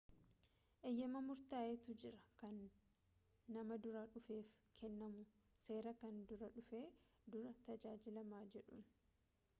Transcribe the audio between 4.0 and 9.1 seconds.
dhufeef kennamu seera kan duraa dhufee duraa tajaajilamaa jedhuun